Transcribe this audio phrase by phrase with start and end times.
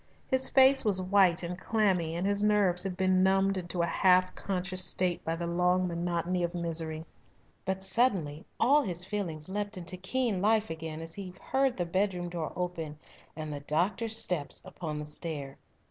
[0.25, 4.33] His face was white and clammy, and his nerves had been numbed into a half
[4.33, 7.05] conscious state by the long monotony of misery.
[7.65, 12.29] But suddenly all his feelings leapt into keen life again as he heard the bedroom
[12.29, 12.97] door open
[13.35, 15.59] and the doctor's steps upon the stair.